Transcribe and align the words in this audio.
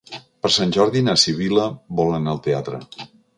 Per 0.45 0.49
Sant 0.53 0.71
Jordi 0.77 1.03
na 1.09 1.15
Sibil·la 1.25 1.67
vol 2.01 2.11
anar 2.21 2.35
al 2.35 2.43
teatre. 2.49 2.81